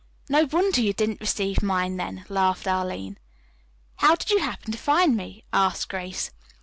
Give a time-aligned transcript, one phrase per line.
[0.29, 3.19] "No wonder you didn't receive mine then," laughed Arline.
[3.97, 6.31] "How did you happen to find me?" asked Grace.